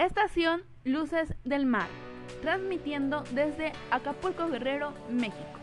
[0.00, 1.88] Estación Luces del Mar,
[2.40, 5.60] transmitiendo desde Acapulco Guerrero, México.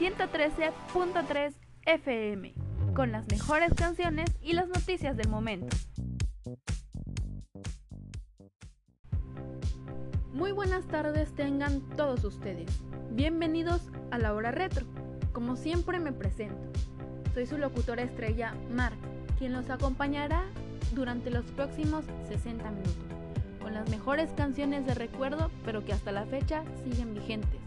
[0.00, 1.52] 113.3
[1.84, 2.54] FM,
[2.94, 5.76] con las mejores canciones y las noticias del momento.
[10.32, 12.70] Muy buenas tardes tengan todos ustedes.
[13.10, 14.86] Bienvenidos a la hora retro.
[15.34, 16.72] Como siempre me presento.
[17.34, 18.94] Soy su locutora estrella, Mar,
[19.38, 20.44] quien los acompañará
[20.94, 23.25] durante los próximos 60 minutos,
[23.66, 27.58] con las mejores canciones de recuerdo, pero que hasta la fecha siguen vigentes.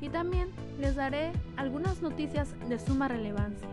[0.00, 0.48] Y también
[0.80, 3.68] les daré algunas noticias de suma relevancia.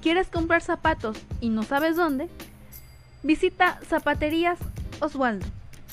[0.00, 2.28] ¿Quieres comprar zapatos y no sabes dónde?
[3.24, 4.60] Visita Zapaterías
[5.00, 5.46] Oswaldo.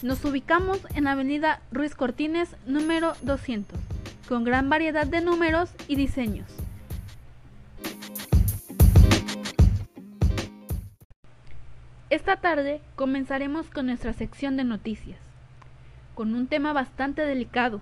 [0.03, 3.78] Nos ubicamos en Avenida Ruiz Cortines número 200,
[4.29, 6.45] con gran variedad de números y diseños.
[12.12, 15.17] Esta tarde comenzaremos con nuestra sección de noticias,
[16.13, 17.81] con un tema bastante delicado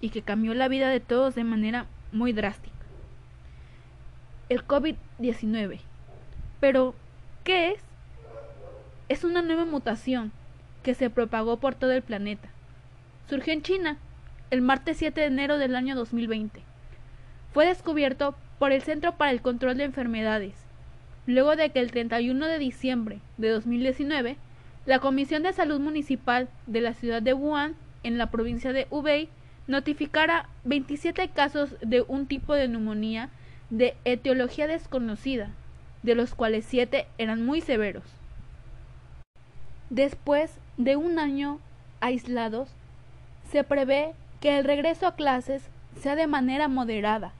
[0.00, 2.76] y que cambió la vida de todos de manera muy drástica.
[4.48, 5.80] El COVID-19.
[6.60, 6.94] Pero,
[7.42, 7.80] ¿qué es?
[9.08, 10.30] Es una nueva mutación
[10.84, 12.50] que se propagó por todo el planeta.
[13.28, 13.98] Surgió en China
[14.52, 16.60] el martes 7 de enero del año 2020.
[17.54, 20.52] Fue descubierto por el Centro para el Control de Enfermedades,
[21.26, 24.36] luego de que el 31 de diciembre de 2019
[24.84, 29.30] la Comisión de Salud Municipal de la ciudad de Wuhan, en la provincia de Hubei,
[29.68, 33.30] notificara 27 casos de un tipo de neumonía
[33.70, 35.48] de etiología desconocida,
[36.02, 38.04] de los cuales 7 eran muy severos.
[39.88, 41.58] Después de un año
[42.00, 42.68] aislados,
[43.50, 45.62] se prevé que el regreso a clases
[46.00, 47.32] sea de manera moderada,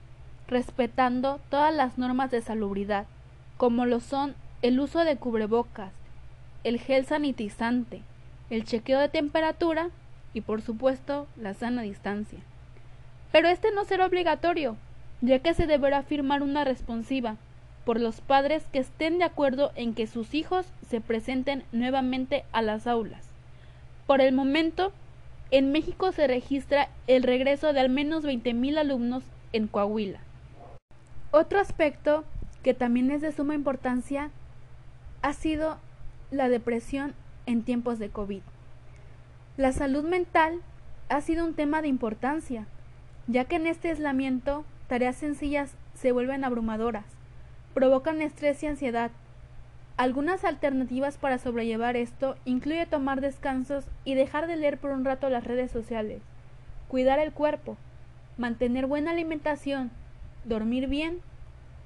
[0.47, 3.07] respetando todas las normas de salubridad,
[3.57, 5.91] como lo son el uso de cubrebocas,
[6.63, 8.01] el gel sanitizante,
[8.49, 9.89] el chequeo de temperatura
[10.33, 12.39] y por supuesto la sana distancia.
[13.33, 14.77] Pero este no será obligatorio,
[15.19, 17.35] ya que se deberá firmar una responsiva
[17.83, 22.61] por los padres que estén de acuerdo en que sus hijos se presenten nuevamente a
[22.61, 23.27] las aulas.
[24.07, 24.93] Por el momento,
[25.53, 30.19] en México se registra el regreso de al menos 20.000 alumnos en Coahuila.
[31.29, 32.23] Otro aspecto
[32.63, 34.31] que también es de suma importancia
[35.21, 35.77] ha sido
[36.31, 37.13] la depresión
[37.45, 38.41] en tiempos de COVID.
[39.55, 40.59] La salud mental
[41.09, 42.65] ha sido un tema de importancia,
[43.27, 47.05] ya que en este aislamiento tareas sencillas se vuelven abrumadoras
[47.73, 49.11] provocan estrés y ansiedad.
[50.03, 55.29] Algunas alternativas para sobrellevar esto incluye tomar descansos y dejar de leer por un rato
[55.29, 56.21] las redes sociales,
[56.89, 57.77] cuidar el cuerpo,
[58.37, 59.91] mantener buena alimentación,
[60.43, 61.21] dormir bien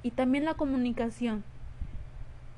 [0.02, 1.44] y también la comunicación.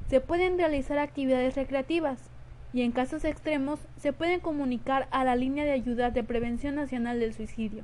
[0.07, 2.29] Se pueden realizar actividades recreativas
[2.71, 7.19] y en casos extremos se pueden comunicar a la línea de ayuda de Prevención Nacional
[7.19, 7.83] del Suicidio.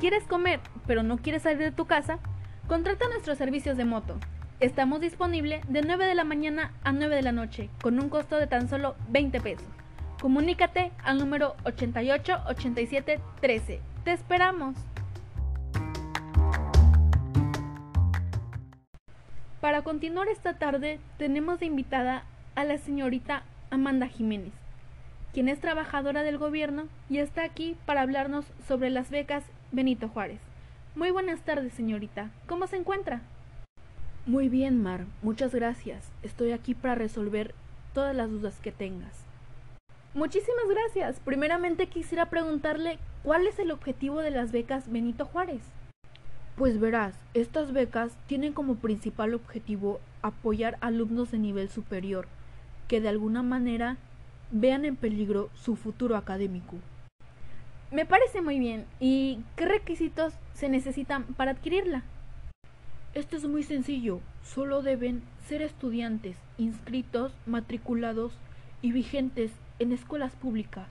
[0.00, 2.18] ¿Quieres comer, pero no quieres salir de tu casa?
[2.66, 4.18] Contrata nuestros servicios de moto.
[4.58, 8.38] Estamos disponibles de 9 de la mañana a 9 de la noche, con un costo
[8.38, 9.68] de tan solo 20 pesos.
[10.20, 13.80] Comunícate al número 88 87 13.
[14.02, 14.74] ¡Te esperamos!
[19.60, 22.24] Para continuar esta tarde, tenemos de invitada
[22.58, 24.52] a la señorita Amanda Jiménez,
[25.32, 30.40] quien es trabajadora del gobierno y está aquí para hablarnos sobre las becas Benito Juárez.
[30.96, 32.32] Muy buenas tardes, señorita.
[32.48, 33.20] ¿Cómo se encuentra?
[34.26, 35.04] Muy bien, Mar.
[35.22, 36.10] Muchas gracias.
[36.24, 37.54] Estoy aquí para resolver
[37.94, 39.24] todas las dudas que tengas.
[40.14, 41.20] Muchísimas gracias.
[41.20, 45.62] Primeramente quisiera preguntarle cuál es el objetivo de las becas Benito Juárez.
[46.56, 52.26] Pues verás, estas becas tienen como principal objetivo apoyar alumnos de nivel superior
[52.88, 53.96] que de alguna manera
[54.50, 56.76] vean en peligro su futuro académico.
[57.90, 58.84] Me parece muy bien.
[59.00, 62.02] ¿Y qué requisitos se necesitan para adquirirla?
[63.14, 64.20] Esto es muy sencillo.
[64.42, 68.32] Solo deben ser estudiantes inscritos, matriculados
[68.82, 70.88] y vigentes en escuelas públicas.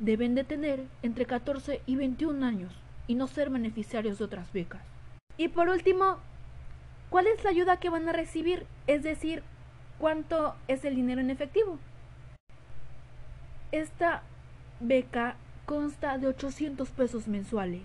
[0.00, 2.72] Deben de tener entre 14 y 21 años
[3.06, 4.82] y no ser beneficiarios de otras becas.
[5.36, 6.18] Y por último,
[7.10, 8.66] ¿cuál es la ayuda que van a recibir?
[8.86, 9.42] Es decir,
[9.98, 11.78] ¿cuánto es el dinero en efectivo?
[13.72, 14.22] Esta
[14.80, 15.36] beca
[15.66, 17.82] consta de 800 pesos mensuales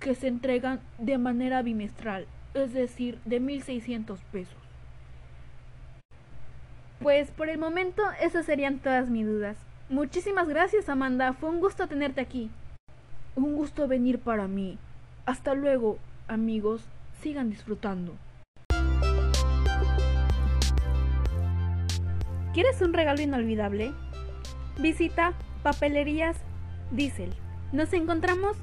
[0.00, 4.56] que se entregan de manera bimestral, es decir, de 1.600 pesos.
[7.00, 9.56] Pues por el momento esas serían todas mis dudas.
[9.88, 12.50] Muchísimas gracias Amanda, fue un gusto tenerte aquí.
[13.36, 14.78] Un gusto venir para mí.
[15.26, 15.98] Hasta luego,
[16.28, 16.82] amigos,
[17.20, 18.14] sigan disfrutando.
[22.52, 23.92] ¿Quieres un regalo inolvidable?
[24.76, 26.36] Visita Papelerías
[26.90, 27.32] Diesel.
[27.70, 28.56] Nos encontramos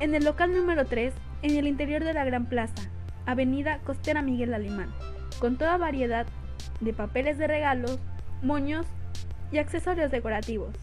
[0.00, 2.90] en el local número 3, en el interior de la Gran Plaza,
[3.24, 4.92] Avenida Costera Miguel Alemán,
[5.40, 6.26] con toda variedad
[6.80, 7.98] de papeles de regalos,
[8.42, 8.84] moños
[9.50, 10.76] y accesorios decorativos.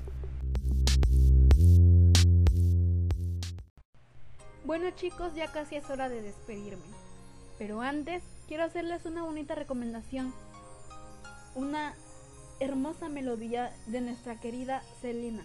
[4.66, 6.82] Bueno chicos, ya casi es hora de despedirme.
[7.60, 10.34] Pero antes quiero hacerles una bonita recomendación.
[11.54, 11.94] Una
[12.64, 15.44] hermosa melodía de nuestra querida Selena,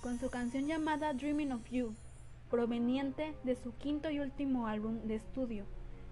[0.00, 1.94] con su canción llamada Dreaming of You,
[2.50, 5.66] proveniente de su quinto y último álbum de estudio,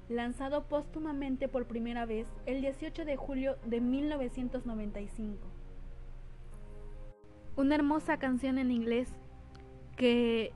[0.08, 5.38] lanzado póstumamente por primera vez el 18 de julio de 1995.
[7.56, 9.08] Una hermosa canción en inglés
[9.96, 10.52] que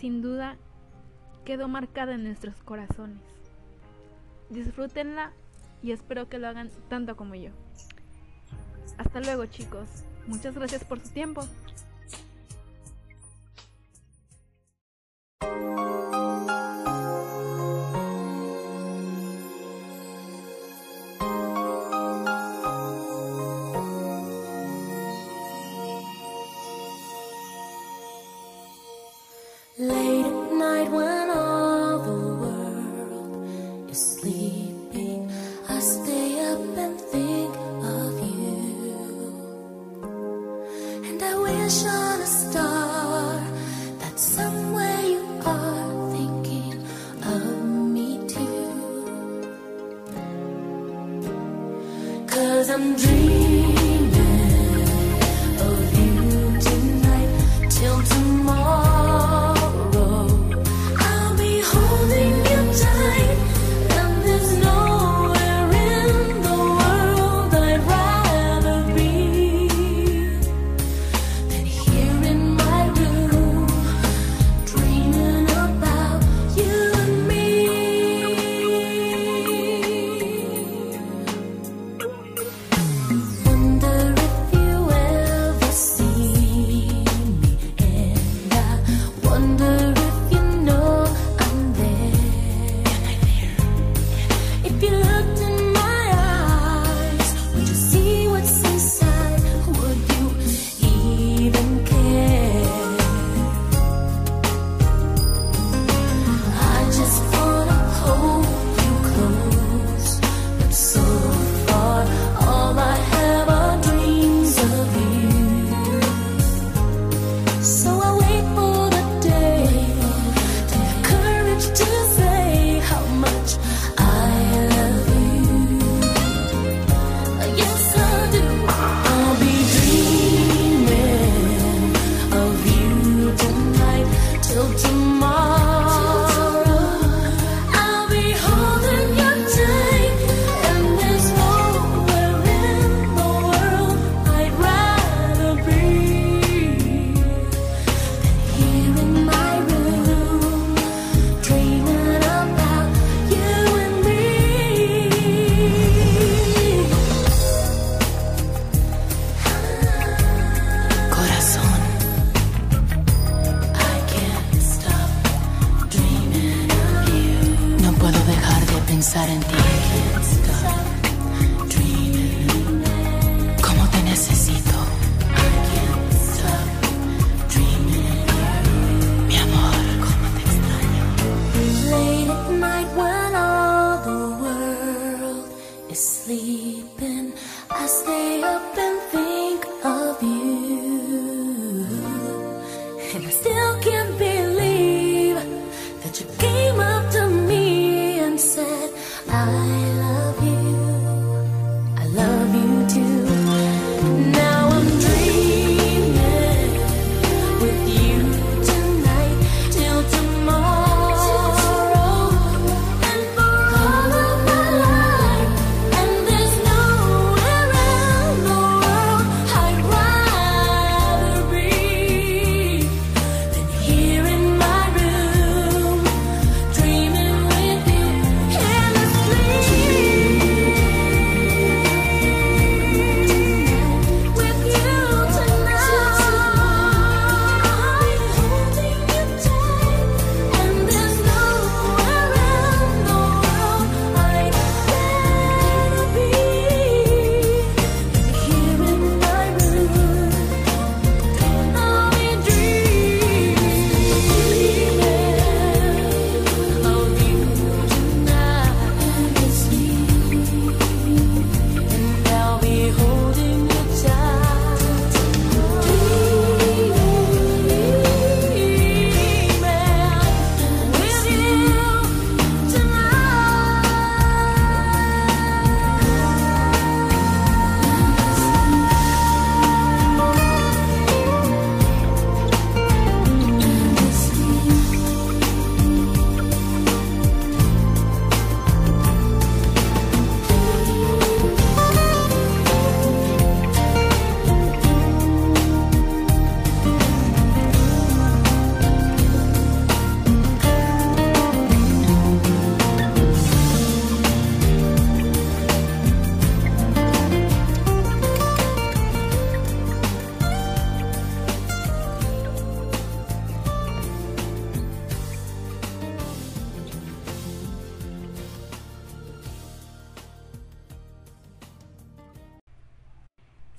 [0.00, 0.56] sin duda
[1.44, 3.20] quedó marcada en nuestros corazones.
[4.48, 5.32] Disfrútenla
[5.82, 7.50] y espero que lo hagan tanto como yo.
[9.04, 9.88] Hasta luego chicos.
[10.28, 11.42] Muchas gracias por su tiempo.
[41.80, 43.40] on a star
[44.00, 46.84] that somewhere you are thinking
[47.22, 47.64] of
[47.94, 48.68] me too.
[52.26, 53.71] Cause I'm dreaming.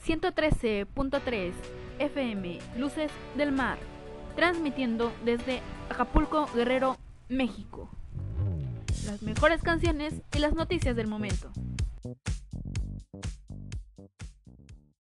[0.06, 1.54] 113.3
[2.00, 3.78] FM Luces del Mar,
[4.36, 6.98] transmitiendo desde Acapulco, Guerrero,
[7.30, 7.90] México.
[9.06, 11.52] Las mejores canciones y las noticias del momento.